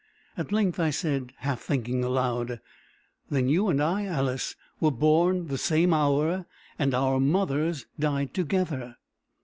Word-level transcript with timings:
At 0.35 0.51
length 0.51 0.79
I 0.79 0.89
said, 0.89 1.31
half 1.41 1.61
thinking 1.61 2.03
aloud: 2.03 2.59
"Then 3.29 3.47
you 3.47 3.67
and 3.69 3.79
I, 3.79 4.05
Alice, 4.07 4.55
were 4.79 4.89
born 4.89 5.45
the 5.49 5.59
same 5.59 5.93
hour, 5.93 6.47
and 6.79 6.95
our 6.95 7.19
mothers 7.19 7.85
died 7.99 8.33
together." 8.33 8.95